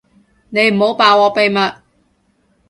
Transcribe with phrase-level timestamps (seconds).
[0.49, 1.59] 你唔好爆我秘密